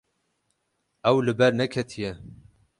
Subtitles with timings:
[1.09, 2.11] Ew li ber neketiye.